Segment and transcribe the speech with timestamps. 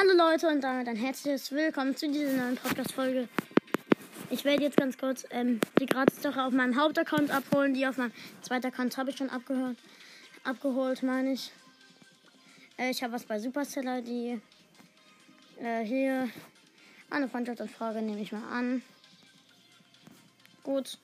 [0.00, 3.28] Hallo Leute und damit ein herzliches Willkommen zu dieser neuen Podcast-Folge.
[4.30, 7.74] Ich werde jetzt ganz kurz ähm, die Gratis-Sache auf meinem Hauptaccount abholen.
[7.74, 9.76] Die auf meinem zweiten Account habe ich schon abgehört.
[10.44, 11.50] Abgeholt, meine ich.
[12.78, 14.40] Äh, ich habe was bei Supercell, die
[15.60, 16.28] äh, hier
[17.10, 18.82] eine Freundschaftsanfrage nehme ich mal an.
[20.62, 20.96] Gut.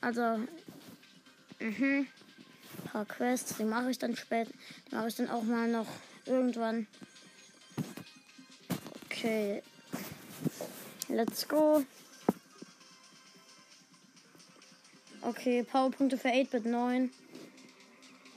[0.00, 0.38] Also,
[1.58, 2.06] mhm.
[2.78, 4.50] Ein paar Quests, die mache ich dann später.
[4.90, 5.88] Die mache ich dann auch mal noch
[6.24, 6.86] irgendwann.
[9.20, 9.62] Okay.
[11.10, 11.84] Let's go.
[15.20, 17.10] Okay, Powerpunkte für 8-Bit 9.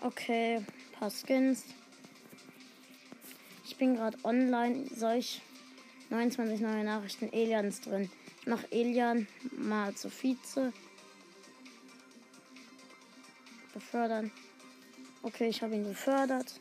[0.02, 0.62] Okay,
[1.00, 1.64] paar Skins.
[3.64, 4.90] Ich bin gerade online.
[4.94, 5.42] Soll ich
[6.10, 8.10] 29 neue Nachrichten Elians drin?
[8.42, 10.74] Ich mache Elian mal zu Vize.
[13.74, 14.32] Befördern.
[15.22, 16.60] Okay, ich habe ihn befördert.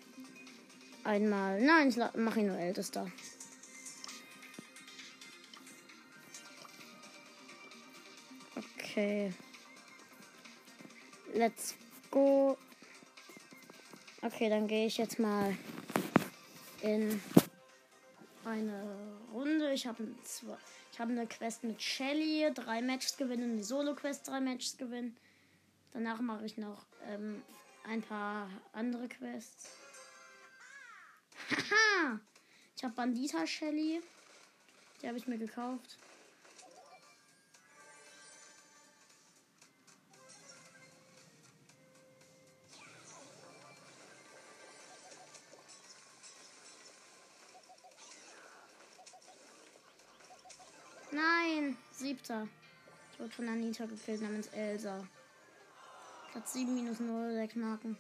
[1.02, 1.60] Einmal.
[1.60, 3.10] Nein, ich mache ihn nur ältester.
[8.93, 9.32] Okay.
[11.32, 11.74] Let's
[12.10, 12.59] go.
[14.21, 15.57] Okay, dann gehe ich jetzt mal
[16.82, 17.18] in
[18.45, 18.85] eine
[19.32, 19.73] Runde.
[19.73, 20.07] Ich habe
[20.98, 25.16] habe eine Quest mit Shelly, drei Matches gewinnen, eine Solo-Quest, drei Matches gewinnen.
[25.95, 27.43] Danach mache ich noch ähm,
[27.88, 29.70] ein paar andere Quests.
[31.51, 32.20] Haha!
[32.76, 34.02] Ich habe Bandita Shelly.
[35.01, 35.98] Die habe ich mir gekauft.
[52.02, 52.48] Siebter.
[53.12, 55.06] Ich wurde von Anita gekillt namens Elsa.
[56.32, 57.96] Platz 7 minus 0, 6 Marken.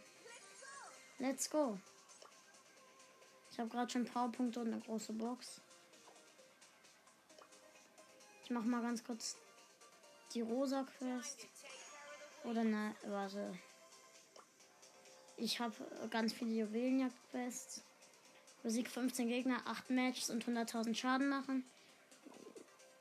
[1.18, 1.78] Let's go.
[3.50, 5.60] Ich habe gerade schon Powerpunkte und eine große Box.
[8.42, 9.36] Ich mache mal ganz kurz
[10.34, 11.46] die rosa Quest.
[12.42, 13.56] Oder ne, warte.
[15.36, 15.74] Ich habe
[16.10, 17.82] ganz viele Juwelenjagd-Quests.
[18.64, 21.64] Musik 15 Gegner, 8 Matches und 100.000 Schaden machen.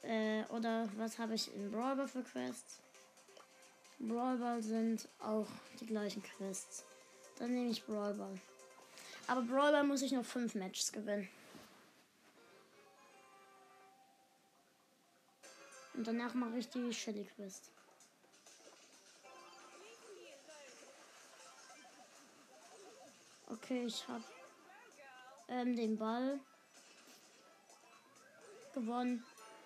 [0.04, 2.80] Äh, oder was habe ich in Brawler für Quests?
[4.00, 5.48] Brawlball sind auch
[5.80, 6.84] die gleichen Quests.
[7.38, 8.40] Dann nehme ich Brawlball.
[9.28, 11.30] Aber Brawlball muss ich noch 5 Matches gewinnen.
[15.94, 17.70] Und danach mache ich die Shelly Quest.
[23.48, 24.24] Okay, ich habe
[25.50, 26.40] ähm, den Ball
[28.74, 29.24] gewonnen.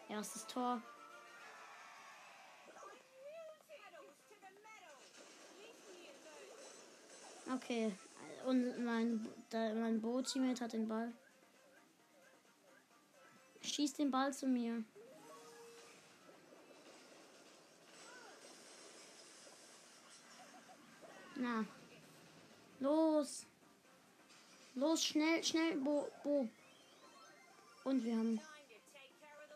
[0.10, 0.82] Erstes Tor.
[7.54, 7.92] Okay.
[8.46, 11.12] Und mein, mein Boot-Teammate hat den Ball.
[13.62, 14.84] Schießt den Ball zu mir.
[21.36, 21.66] Na.
[22.80, 23.46] Los.
[24.76, 26.48] Los, schnell, schnell, Bo, Bo.
[27.84, 28.40] Und wir haben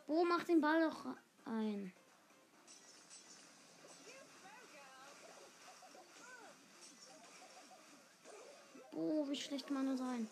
[0.10, 1.06] Bo macht den Ball doch
[1.46, 1.94] ein.
[8.92, 10.28] Bo, wie schlecht man nur sein?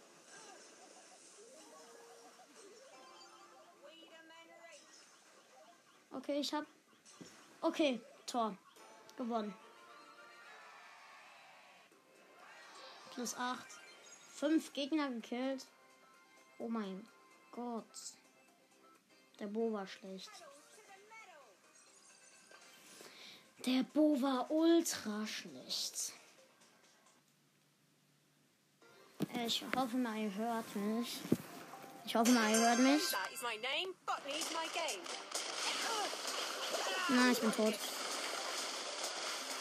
[6.12, 6.66] Okay, ich hab.
[7.62, 8.58] Okay, Tor.
[9.16, 9.54] Gewonnen.
[13.14, 13.64] Plus 8.
[14.38, 15.68] 5 Gegner gekillt.
[16.58, 17.08] Oh mein
[17.52, 17.86] Gott.
[19.40, 20.32] Der Bo war schlecht.
[23.66, 26.14] Der Bo war ultra schlecht.
[29.46, 31.20] Ich hoffe mal, ihr hört mich.
[32.06, 33.02] Ich hoffe mal, ihr hört mich.
[37.10, 37.76] Nein, ich bin tot.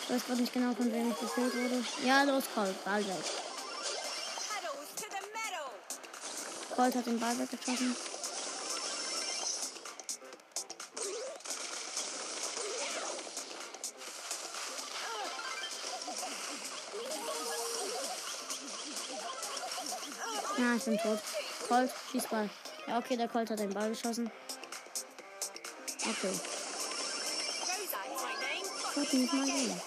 [0.03, 1.85] Ich weiß gerade nicht genau, von wem ich gekillt wurde.
[2.05, 2.85] Ja, los, Colt.
[2.85, 3.25] Ball weg.
[6.75, 8.16] Colt hat den Ball weggeschossen.
[20.77, 21.19] Ich bin tot.
[21.69, 22.51] Colt, Schießball.
[22.87, 24.31] Ja, okay, der Colt hat den Ball geschossen.
[26.01, 26.41] Okay.
[28.95, 29.81] Gott, nicht mal sehen.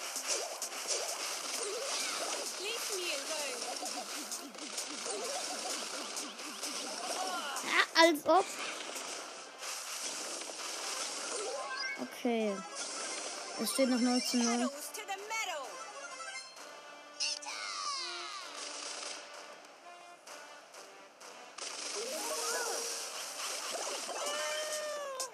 [7.63, 8.45] Ja, als ob.
[12.01, 12.57] Okay.
[13.61, 14.69] Es steht noch 0 zu 0.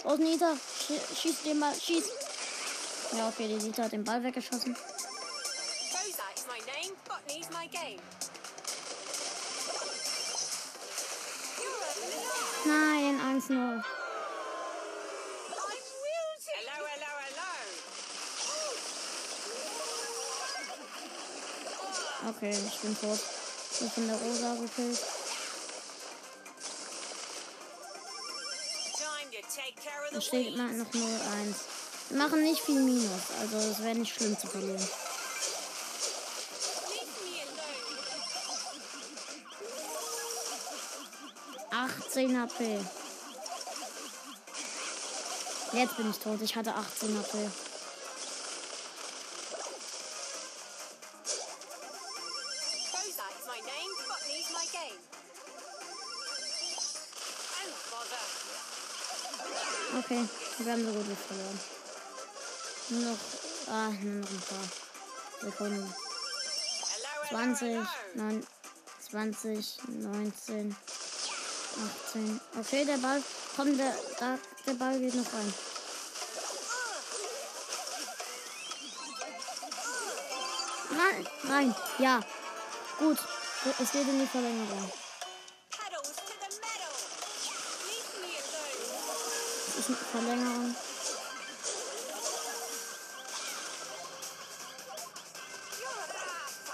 [0.06, 0.54] Los, Nita.
[0.88, 1.74] Schie- Schieß den Ball.
[1.76, 2.06] Schieß.
[3.18, 4.76] Ja, okay, die Nita hat den Ball weggeschossen.
[12.66, 13.24] Nein, 1-0.
[13.26, 13.84] I'm wilting.
[16.56, 17.52] Hello, hello, hello.
[22.30, 23.20] Okay, ich bin tot.
[23.72, 25.00] Ich bin von der Rosa gekillt.
[30.16, 30.96] The steht immer noch 0-1.
[32.10, 34.88] Wir machen nicht viel Minus, also es wäre nicht schlimm zu verlieren.
[41.72, 42.80] 18 HP.
[45.74, 46.42] Jetzt bin ich tot.
[46.42, 47.50] Ich hatte 18 HP.
[60.58, 61.60] Wir haben so gut wie verloren.
[62.90, 63.18] Nur noch,
[63.68, 64.68] ah, nur noch ein paar
[65.42, 65.94] Sekunden.
[67.30, 67.86] Hello, hello, 20, hello.
[68.16, 68.48] 9,
[69.10, 70.76] 20, 19,
[72.08, 72.42] 18.
[72.60, 73.22] Okay, der Ball,
[73.56, 75.54] komm, der, da, der Ball geht noch rein.
[80.92, 82.22] Rein, rein, ja.
[82.98, 83.18] Gut,
[83.82, 84.92] es geht in die Verlängerung.
[89.90, 90.76] Ist eine Verlängerung.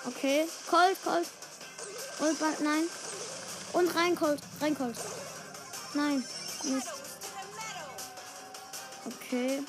[0.06, 1.28] Okay, Colt, Colt.
[2.20, 2.84] Und nein.
[3.74, 4.96] Und rein, Colt, rein, Colt.
[5.94, 6.24] Nein,
[6.64, 6.88] Mist.
[9.06, 9.64] Okay.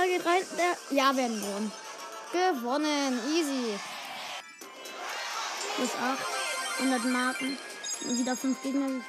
[0.00, 0.42] Rein.
[0.56, 1.72] Der ja, wir haben gewonnen.
[2.32, 3.20] Gewonnen.
[3.34, 3.78] Easy.
[5.76, 6.18] Plus 8.
[6.78, 7.58] 100 Marken.
[8.06, 9.02] Und wieder 5 Gegner my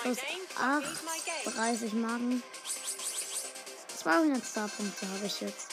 [0.00, 0.84] Plus name, 8.
[0.84, 1.54] Botany's my game.
[1.54, 2.42] 30 Marken.
[3.96, 5.66] 200 Starpunkte habe ich jetzt.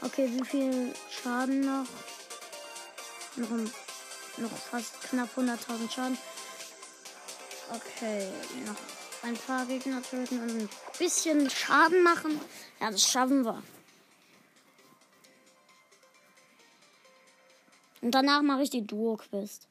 [0.00, 1.88] Okay, wie viel Schaden noch?
[3.34, 3.48] Noch,
[4.36, 6.18] noch fast knapp 100.000 Schaden.
[7.74, 8.30] Okay,
[8.64, 8.76] noch
[9.22, 12.40] ein paar Gegner töten und ein bisschen Schaden machen.
[12.80, 13.62] Ja, das schaffen wir.
[18.00, 19.68] Und danach mache ich die Duo-Quest.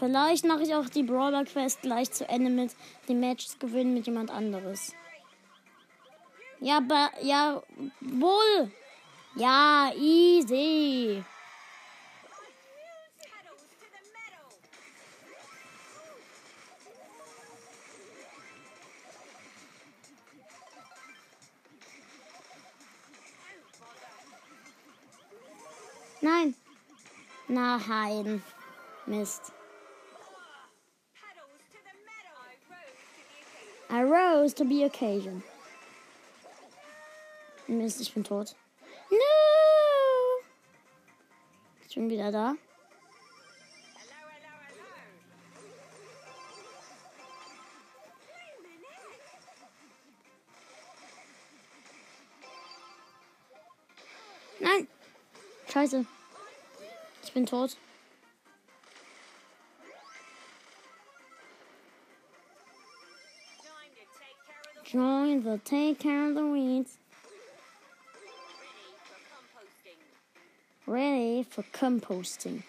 [0.00, 2.74] Vielleicht mache ich auch die Brawler Quest gleich zu Ende mit
[3.06, 4.94] den Matches gewinnen mit jemand anderes.
[6.58, 7.62] Ja, aber ja,
[8.00, 8.72] wohl.
[9.36, 11.22] Ja, easy.
[26.22, 26.54] Nein.
[27.48, 28.42] Nein.
[29.06, 29.52] Mist.
[33.88, 35.42] I rose to the occasion.
[37.66, 38.54] Mist, ich bin tot.
[39.10, 39.18] No.
[41.88, 42.54] Ich bin wieder da.
[55.80, 56.04] Scheiße.
[57.22, 57.74] Ich bin tot.
[64.84, 66.98] Join the take care of the weeds.
[70.86, 72.62] Ready for composting.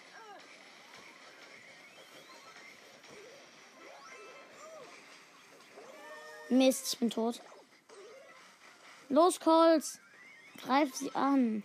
[6.48, 7.42] Mist, ich bin tot.
[9.10, 9.98] Los, Colts!
[10.56, 11.62] Greif sie an.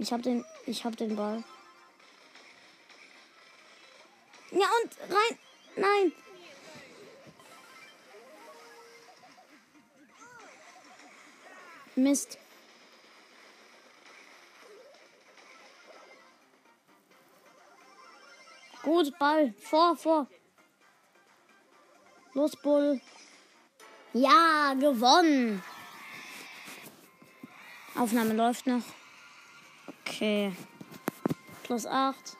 [0.00, 1.44] Ich hab den, ich hab den Ball.
[4.50, 5.38] Ja, und rein.
[5.76, 6.12] Nein.
[11.96, 12.38] Mist.
[18.82, 19.52] Gut, Ball.
[19.60, 20.26] Vor, vor.
[22.32, 23.02] Los, Bull.
[24.14, 25.62] Ja, gewonnen.
[27.94, 28.99] Aufnahme läuft noch.
[30.10, 30.52] Okay.
[31.62, 32.36] Plus 8.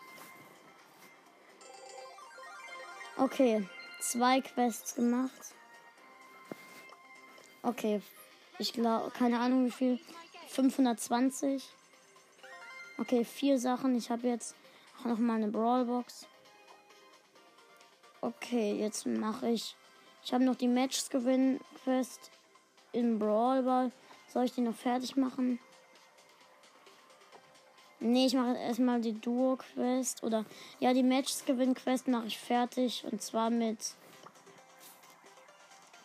[3.16, 3.64] Okay,
[4.00, 5.54] zwei Quests gemacht.
[7.62, 8.02] Okay,
[8.58, 10.00] ich glaube, keine Ahnung wie viel.
[10.48, 11.64] 520.
[12.98, 13.94] Okay, vier Sachen.
[13.94, 14.56] Ich habe jetzt
[14.98, 16.26] auch noch mal eine Brawlbox.
[18.20, 19.76] Okay, jetzt mache ich.
[20.24, 22.32] Ich habe noch die Matches gewinnen Quest
[22.90, 23.92] in Brawl Ball.
[24.26, 25.60] Soll ich die noch fertig machen?
[28.02, 30.46] Nee, ich mache erstmal die Duo Quest oder
[30.78, 33.78] ja, die Matches gewinnen Quest mache ich fertig und zwar mit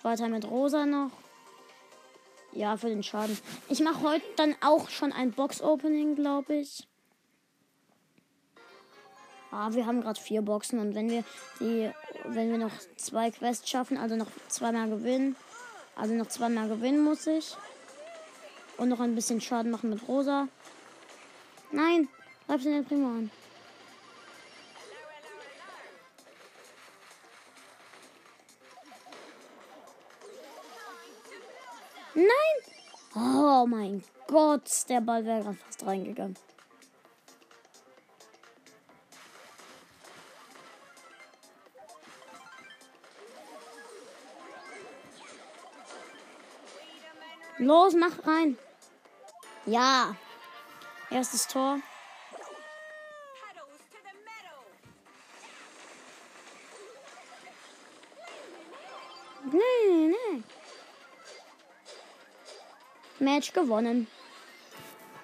[0.04, 1.12] weiter mit Rosa noch.
[2.52, 3.38] Ja, für den Schaden.
[3.70, 6.86] Ich mache heute dann auch schon ein Box Opening, glaube ich.
[9.52, 11.24] Ah, wir haben gerade vier Boxen und wenn wir
[11.62, 11.90] die,
[12.26, 15.38] wenn wir noch zwei Quests schaffen, also noch zweimal gewinnen,
[15.96, 17.56] also noch zweimal gewinnen muss ich
[18.78, 20.50] und noch ein bisschen Schaden machen mit Rosa.
[21.72, 22.08] Nein,
[22.48, 23.32] bleibst in den Primo an.
[32.14, 32.28] Nein!
[33.16, 36.38] Oh mein Gott, der Ball wäre gerade fast reingegangen.
[47.58, 48.58] Los, mach rein.
[49.66, 50.16] Ja.
[51.16, 51.80] Erstes Tor.
[54.26, 54.60] Metal.
[59.54, 60.44] Nee, nee.
[63.20, 64.08] Match gewonnen.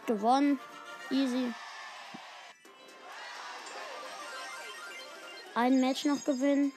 [0.05, 0.61] Gewonnen.
[1.09, 1.53] Easy.
[5.55, 6.71] Ein Match noch gewinnen.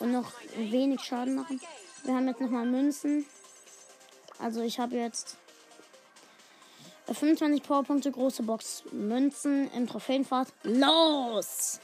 [0.00, 1.60] Und noch wenig Schaden machen.
[2.02, 3.24] Wir haben jetzt nochmal Münzen.
[4.40, 5.36] Also ich habe jetzt
[7.14, 10.48] 25 Powerpunkte, große Box, Münzen im Trophäenfahrt.
[10.62, 11.80] Los!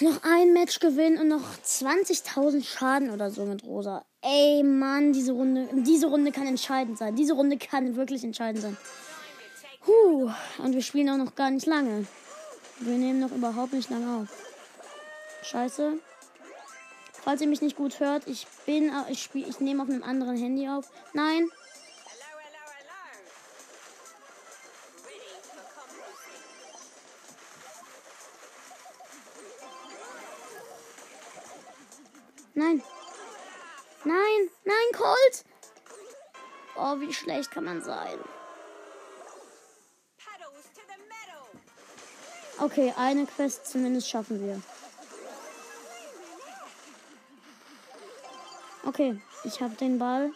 [0.00, 4.04] Noch ein Match gewinnen und noch 20.000 Schaden oder so mit Rosa.
[4.22, 7.14] Ey, Mann, diese Runde, diese Runde kann entscheidend sein.
[7.14, 8.76] Diese Runde kann wirklich entscheidend sein.
[9.86, 12.06] Huh, und wir spielen auch noch gar nicht lange.
[12.80, 14.28] Wir nehmen noch überhaupt nicht lange auf.
[15.44, 15.98] Scheiße.
[17.12, 20.36] Falls ihr mich nicht gut hört, ich bin, ich spiele, ich nehme auf einem anderen
[20.36, 20.90] Handy auf.
[21.12, 21.48] Nein,
[32.54, 32.82] nein.
[34.04, 35.44] Nein, nein, Colt.
[36.76, 38.18] Oh, wie schlecht kann man sein.
[42.58, 44.60] Okay, eine Quest zumindest schaffen wir.
[48.86, 50.30] Okay, ich habe den Ball.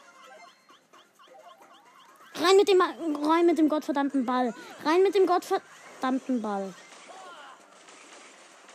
[2.34, 4.54] Rein mit dem rein mit dem gottverdammten Ball.
[4.84, 6.72] Rein mit dem gottverdammten Ball.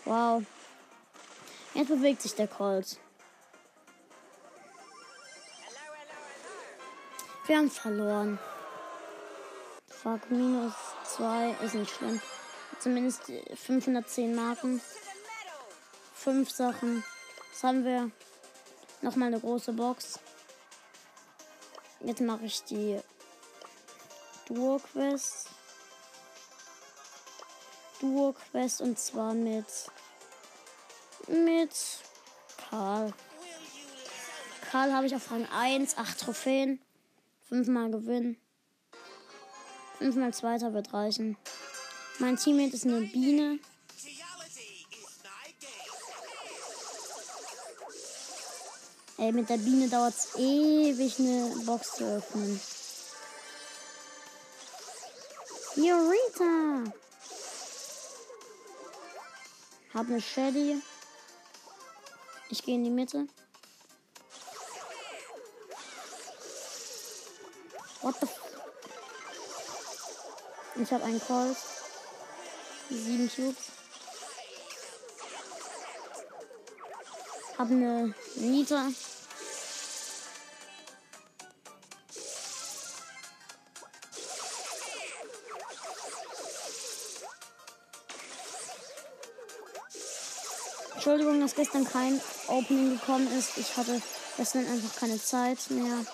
[0.06, 0.44] Wow.
[1.74, 2.98] Jetzt bewegt sich der Colt.
[7.46, 8.40] Wir haben verloren.
[9.90, 10.74] Fuck, minus
[11.16, 12.22] 2 ist nicht schlimm.
[12.80, 14.80] Zumindest äh, 510 Marken.
[14.80, 15.68] To the metal.
[16.14, 17.04] Fünf Sachen.
[17.52, 18.12] Was haben wir?
[19.02, 20.20] Nochmal eine große Box.
[22.00, 23.00] Jetzt mache ich die
[24.46, 25.50] Duo-Quest.
[28.00, 29.66] Duo-Quest und zwar mit.
[31.28, 31.74] mit
[32.70, 33.14] Karl.
[34.72, 36.80] Karl habe ich auf Rang 1, 8 Trophäen.
[37.54, 38.36] Fünfmal Gewinn.
[40.00, 41.38] Fünfmal Zweiter wird reichen.
[42.18, 43.60] Mein Teammate ist eine Biene.
[49.20, 52.60] Ey, mit der Biene dauert es ewig, eine Box zu öffnen.
[55.78, 56.92] Eureka!
[59.94, 60.82] Hab eine Shady.
[62.50, 63.28] Ich gehe in die Mitte.
[68.04, 68.28] What the
[70.82, 71.56] Ich habe einen Colt.
[72.90, 73.64] Sieben Cubes.
[77.58, 78.90] Hab eine Nita.
[90.96, 93.58] Entschuldigung, dass gestern kein Opening gekommen ist.
[93.58, 94.02] Ich hatte
[94.36, 96.06] gestern einfach keine Zeit mehr.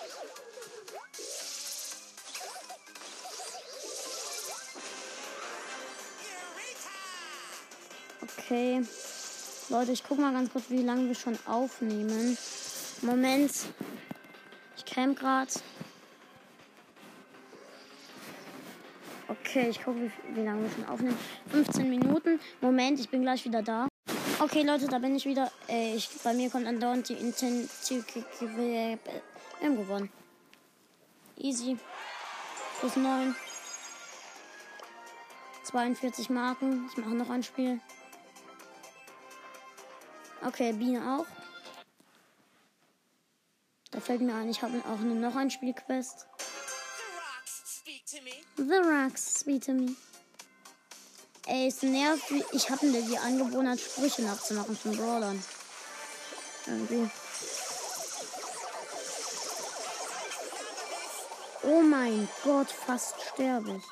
[8.22, 8.82] Okay.
[9.70, 12.36] Leute, ich guck mal ganz kurz, wie lange wir schon aufnehmen.
[13.02, 13.52] Moment.
[14.76, 15.50] Ich camp gerade.
[19.28, 21.16] Okay, ich gucke, wie, lange wir schon aufnehmen.
[21.50, 22.40] 15 Minuten.
[22.60, 23.86] Moment, ich bin gleich wieder da.
[24.40, 25.52] Okay, Leute, da bin ich wieder.
[25.68, 28.24] Äh, ich, bei mir kommt andauernd die Intensität.
[28.40, 28.98] Wir
[29.62, 30.10] haben gewonnen.
[31.36, 31.76] Easy.
[32.80, 33.36] Plus 9.
[35.62, 36.88] 42 Marken.
[36.90, 37.80] Ich mache noch ein Spiel.
[40.42, 41.26] Okay, Biene auch.
[43.90, 46.26] Da fällt mir ein, ich habe auch noch ein Spielquest.
[48.56, 49.96] The Rocks speak to me.
[51.46, 52.30] Ey, es nervt.
[52.52, 55.42] Ich habe die Angewohnheit, Sprüche nachzumachen von Brawlern.
[56.66, 57.10] Irgendwie.
[61.62, 63.84] Oh mein Gott, fast sterbe ich.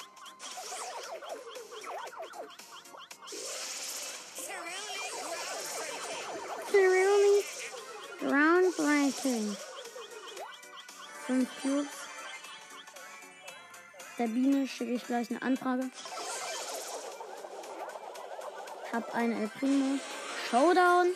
[6.78, 7.44] Really
[8.20, 9.56] groundbreaking.
[11.26, 11.88] Fünf Cubes.
[14.18, 15.90] Der Biene schicke ich gleich eine Anfrage.
[18.92, 19.98] Hab eine El Primo.
[20.50, 21.14] Showdown.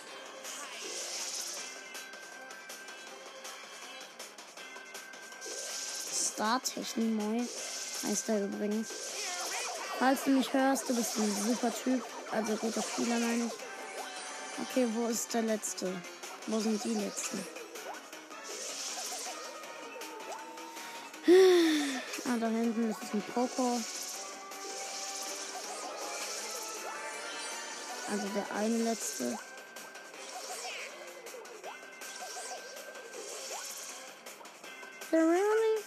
[5.41, 7.41] Star Technimoy
[8.07, 8.89] heißt er übrigens.
[9.99, 12.05] Falls du mich hörst, du bist ein super Typ.
[12.33, 13.72] Also guter Spieler, meine ich.
[14.61, 15.93] Okay, wo ist der letzte?
[16.47, 17.39] Wo sind die letzten?
[22.27, 23.81] Ah, da hinten ist ein Poco.
[28.11, 29.39] Also der eine letzte.
[35.13, 35.85] Really?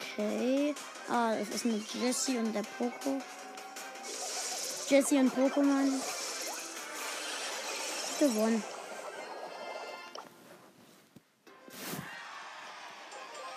[0.00, 0.74] Okay.
[1.08, 3.22] Ah, es ist mit Jesse und der Poco.
[4.88, 5.92] Jesse und Pokémon.
[8.18, 8.62] Gewonnen.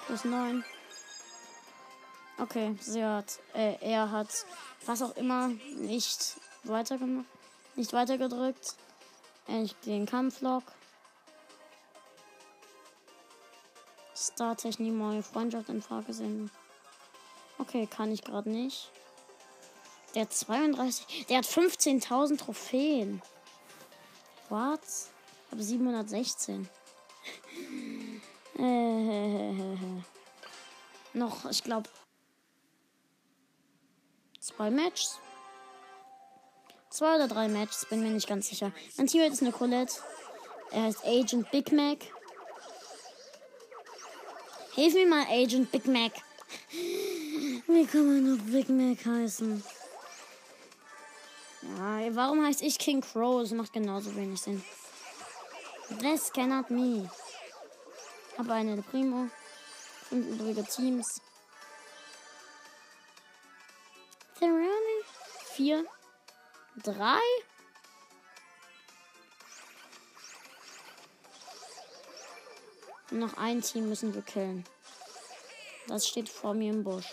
[0.05, 0.65] Plus 9.
[2.37, 4.45] Okay, sie hat, äh, er hat
[4.85, 7.27] was auch immer nicht weitergemacht,
[7.75, 8.75] nicht weitergedrückt.
[9.47, 10.63] Ich den Kampflog.
[14.15, 16.51] Star-Technik neue Freundschaft in Frage sehen.
[17.57, 18.91] Okay, kann ich gerade nicht.
[20.13, 21.25] Der hat 32.
[21.27, 23.21] Der hat 15.000 Trophäen.
[24.49, 24.81] What?
[25.51, 26.67] Aber 716.
[28.57, 29.51] äh,
[31.13, 31.89] noch, ich glaube,
[34.39, 35.19] zwei Matches.
[36.89, 38.73] Zwei oder drei Matches, bin mir nicht ganz sicher.
[38.97, 39.95] Mein Teammate ist eine Colette.
[40.71, 41.99] Er heißt Agent Big Mac.
[44.75, 46.11] Hilf mir mal, Agent Big Mac.
[46.71, 49.63] Wie kann man noch Big Mac heißen?
[52.01, 53.41] Ja, warum heißt ich King Crow?
[53.41, 54.63] Das macht genauso wenig Sinn.
[55.99, 57.07] This cannot me.
[58.39, 59.27] Habe eine Primo.
[60.09, 61.21] Fünf übrige Teams.
[65.53, 65.85] Vier.
[66.81, 67.19] Drei.
[73.11, 74.63] Und noch ein Team müssen wir killen.
[75.87, 77.05] Das steht vor mir im Busch.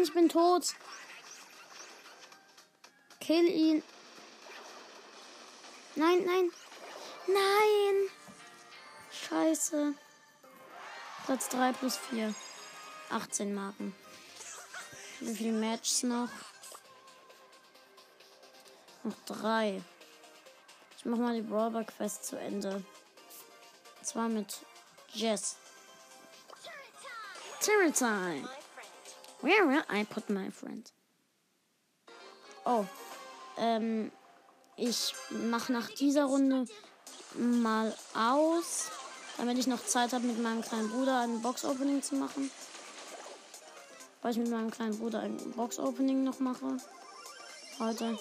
[0.00, 0.74] Nein, ich bin tot.
[3.20, 3.82] Kill ihn.
[5.94, 6.50] Nein, nein.
[7.26, 8.10] Nein.
[9.12, 9.94] Scheiße.
[11.26, 12.34] Platz 3 plus 4.
[13.10, 13.94] 18 Marken.
[15.20, 16.30] Wie viele Matches noch?
[19.02, 19.82] Noch drei.
[20.96, 22.82] Ich mach mal die Brawler Quest zu Ende.
[23.98, 24.64] Und zwar mit
[25.12, 25.56] Jess.
[27.60, 28.48] Terror time.
[29.42, 30.92] Where will I put my friend?
[32.64, 32.84] Oh.
[33.56, 34.12] Ähm,
[34.76, 36.66] ich mache nach dieser Runde
[37.36, 38.90] mal aus,
[39.38, 42.50] damit ich noch Zeit habe, mit meinem kleinen Bruder ein Box-Opening zu machen.
[44.22, 46.76] Weil ich mit meinem kleinen Bruder ein Box-Opening noch mache.
[47.78, 48.18] Heute.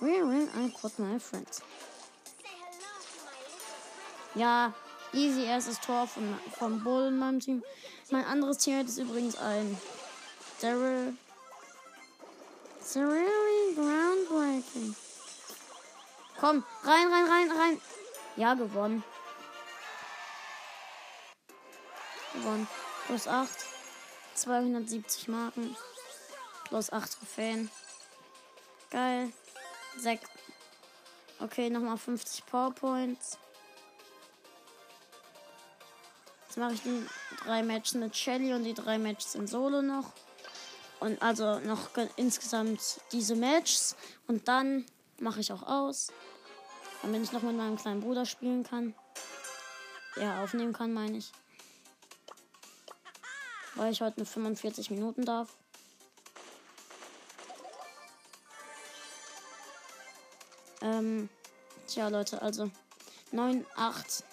[0.00, 1.48] Where will I put my friend?
[4.34, 4.74] Ja,
[5.12, 7.62] easy erstes Tor von, vom Bull in meinem Team.
[8.10, 9.78] Mein anderes Team ist übrigens ein
[10.60, 11.14] Daryl.
[12.78, 14.94] It's really groundbreaking.
[16.38, 17.80] Komm, rein, rein, rein, rein.
[18.36, 19.02] Ja, gewonnen.
[22.34, 22.68] Gewonnen.
[23.06, 23.48] Plus 8.
[24.34, 25.76] 270 Marken.
[26.68, 27.70] Plus 8 Trophäen.
[28.90, 29.32] Geil.
[29.98, 30.22] 6.
[31.40, 33.38] Okay, nochmal 50 Powerpoints.
[36.56, 37.06] Jetzt mache ich die
[37.44, 40.14] drei Matches mit Shelly und die drei Matches in Solo noch.
[41.00, 42.80] Und also noch insgesamt
[43.12, 43.94] diese Matches.
[44.26, 44.86] Und dann
[45.20, 46.10] mache ich auch aus.
[47.02, 48.94] Damit ich noch mit meinem kleinen Bruder spielen kann.
[50.16, 51.30] ja, aufnehmen kann, meine ich.
[53.74, 55.50] Weil ich heute nur 45 Minuten darf.
[60.80, 61.28] Ähm,
[61.86, 62.70] tja, Leute, also
[63.32, 64.24] 9, 8.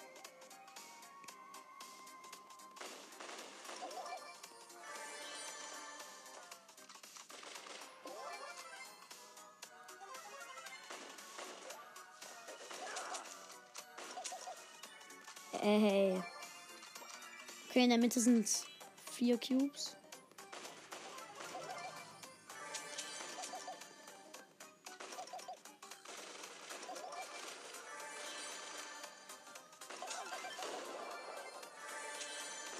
[15.64, 16.22] Ey.
[17.70, 18.46] Okay, in der Mitte sind
[19.10, 19.96] vier Cubes.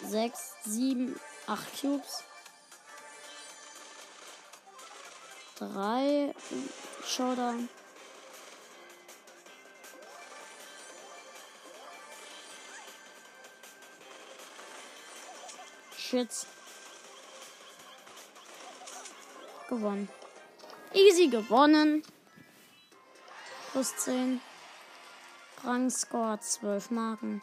[0.06, 2.22] Sechs, sieben, acht Cubes.
[5.56, 6.34] Drei
[7.02, 7.70] Showdown.
[16.14, 16.46] Shit.
[19.68, 20.08] Gewonnen.
[20.92, 22.04] Easy gewonnen.
[23.72, 24.40] Plus 10.
[25.64, 27.42] Rangscore 12 Marken.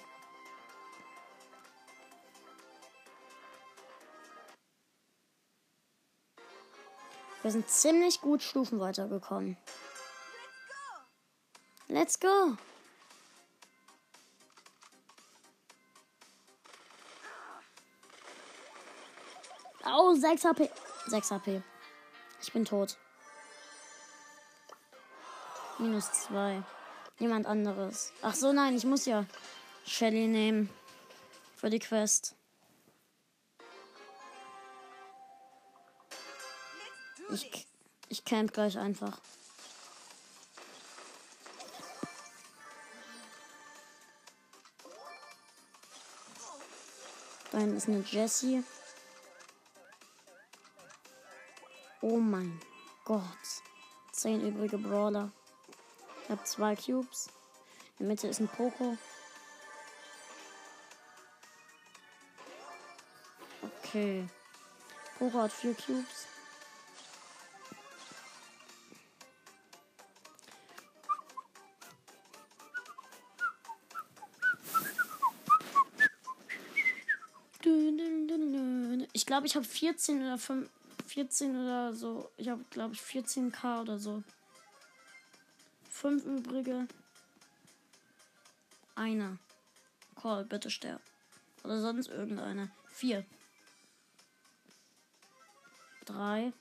[7.42, 9.58] Wir sind ziemlich gut Stufen weitergekommen.
[11.90, 12.56] Let's go!
[20.12, 20.70] Oh, 6 HP.
[21.08, 21.62] 6 HP.
[22.42, 22.98] Ich bin tot.
[25.80, 26.62] Minus 2.
[27.20, 28.12] Niemand anderes.
[28.22, 29.26] Ach so, nein, ich muss ja
[29.86, 30.70] Shelly nehmen.
[31.56, 32.36] Für die Quest.
[37.30, 37.68] Ich,
[38.10, 39.22] ich camp gleich einfach.
[47.52, 48.64] Da hinten ist eine Jessie.
[52.14, 52.60] Oh mein
[53.06, 53.24] Gott.
[54.12, 55.32] Zehn übrige Brawler.
[56.26, 57.30] Ich habe zwei Cubes.
[58.00, 58.98] In der Mitte ist ein Poco.
[63.62, 64.28] Okay.
[65.20, 66.28] Poco hat vier Cubes.
[79.14, 80.70] Ich glaube, ich habe 14 oder 5,
[81.12, 82.32] 14 oder so.
[82.38, 84.24] Ich habe, glaube ich, 14k oder so.
[85.90, 86.88] Fünf übrige.
[88.96, 89.38] Einer.
[90.16, 91.02] Call, bitte sterb.
[91.66, 92.72] Oder sonst irgendeine.
[92.88, 93.26] Vier.
[96.06, 96.54] Drei.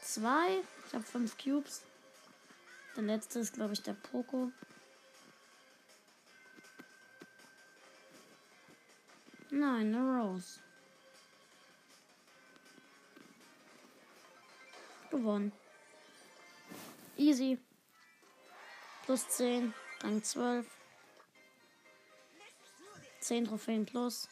[0.00, 0.62] Zwei.
[0.86, 1.82] Ich habe fünf Cubes.
[2.96, 4.50] Der letzte ist, glaube ich, der Poco.
[9.62, 10.58] Nein, eine Rose.
[15.08, 15.52] Gewonnen.
[17.16, 17.60] Easy.
[19.04, 19.72] Plus 10,
[20.02, 20.66] Rang 12.
[23.20, 24.28] 10 Trophäen plus.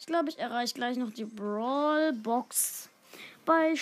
[0.00, 2.90] Ich glaube, ich erreiche gleich noch die Brawl Box
[3.44, 3.76] bei,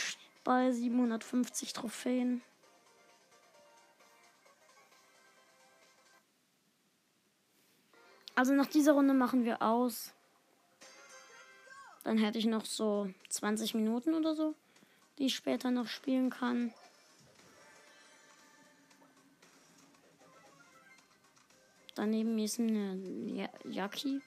[0.45, 2.43] bei 750 Trophäen.
[8.35, 10.13] Also nach dieser Runde machen wir aus.
[12.05, 14.55] Dann hätte ich noch so 20 Minuten oder so,
[15.19, 16.73] die ich später noch spielen kann.
[21.95, 24.23] Daneben ist eine Yaki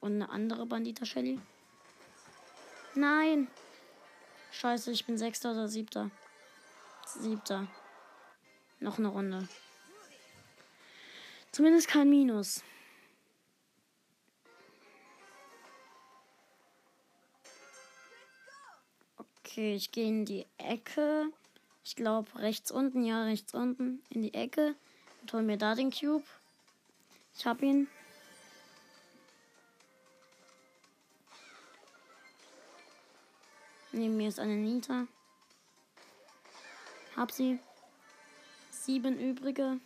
[0.00, 1.40] und eine andere Bandita Shelly.
[2.94, 3.48] Nein!
[4.50, 6.10] Scheiße, ich bin Sechster oder Siebter.
[7.06, 7.68] Siebter.
[8.80, 9.48] Noch eine Runde.
[11.52, 12.62] Zumindest kein Minus.
[19.58, 21.32] Okay, ich gehe in die Ecke.
[21.82, 24.00] Ich glaube rechts unten, ja, rechts unten.
[24.08, 24.76] In die Ecke.
[25.20, 26.22] Und hol mir da den Cube.
[27.36, 27.88] Ich hab ihn.
[33.90, 35.08] Neben mir ist eine Nita.
[37.16, 37.58] Hab sie.
[38.70, 39.80] Sieben übrige.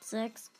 [0.00, 0.50] Sechs.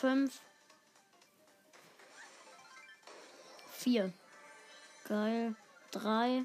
[0.00, 0.40] Fünf.
[3.72, 4.10] Vier.
[5.04, 5.54] Geil.
[5.90, 6.44] Drei.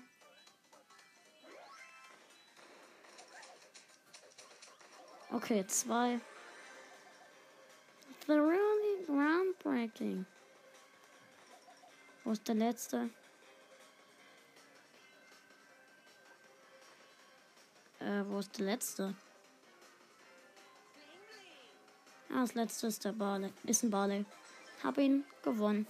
[5.32, 6.20] Okay, zwei.
[8.28, 10.26] The really groundbreaking.
[12.26, 13.10] Wo ist der letzte?
[18.02, 19.16] Äh, wo ist der letzte?
[22.36, 23.50] Ah, das letzte ist der Barley.
[23.64, 24.26] Ist ein Barley.
[24.84, 25.88] Hab ihn gewonnen.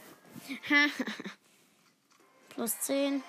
[2.49, 3.23] plus 10.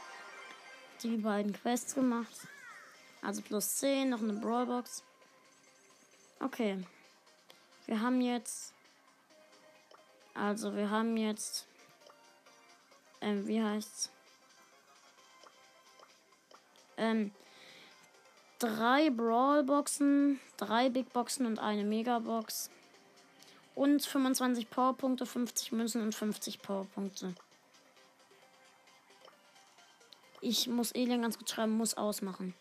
[1.03, 2.37] Die beiden Quests gemacht.
[3.23, 5.03] Also plus 10, noch eine Brawlbox.
[6.41, 6.85] Okay.
[7.87, 8.75] Wir haben jetzt.
[10.35, 11.67] Also wir haben jetzt.
[13.23, 14.11] Ähm, wie heißt's?
[16.99, 17.33] Ähm,
[18.59, 22.71] drei Brawlboxen, drei Big Boxen und eine Megabox.
[23.77, 27.35] Und 25 Powerpunkte, 50 Münzen und 50 Powerpunkte.
[30.41, 32.55] Ich muss Alien ganz gut schreiben, muss ausmachen.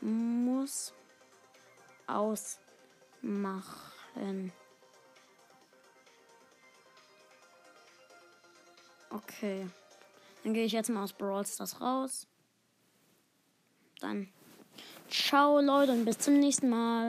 [0.00, 0.92] Muss
[2.06, 3.62] ausmachen.
[9.10, 9.66] Okay.
[10.42, 12.26] Dann gehe ich jetzt mal aus Brawl Stars raus.
[14.00, 14.32] Dann
[15.10, 17.08] ciao Leute und bis zum nächsten Mal.